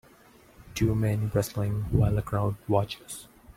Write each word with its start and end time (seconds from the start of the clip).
Two 0.73 0.95
men 0.95 1.29
wrestling 1.31 1.83
while 1.91 2.17
a 2.17 2.23
crowd 2.23 2.55
watches. 2.67 3.27